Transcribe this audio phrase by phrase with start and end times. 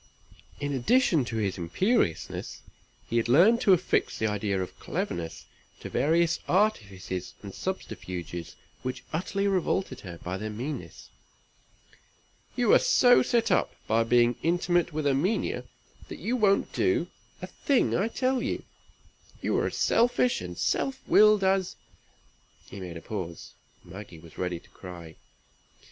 [0.59, 2.63] In addition to his imperiousness,
[3.07, 5.45] he had learned to affix the idea of cleverness
[5.79, 11.09] to various artifices and subterfuges which utterly revolted her by their meanness.
[12.55, 15.65] "You are so set up, by being intimate with Erminia,
[16.07, 17.05] that you won't do
[17.39, 18.63] a thing I tell you;
[19.39, 21.75] you are as selfish and self willed as"
[22.71, 23.53] he made a pause.
[23.83, 25.17] Maggie was ready to cry.